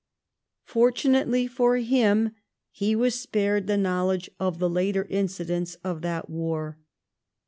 Fortunately 0.63 1.45
for 1.45 1.77
him 1.77 2.31
he 2.71 2.95
was 2.95 3.13
spared 3.21 3.67
the 3.67 3.77
knowledge 3.77 4.31
of 4.39 4.57
the 4.57 4.67
later 4.67 5.05
incidents 5.11 5.75
of 5.83 6.01
that 6.01 6.27
war. 6.27 6.79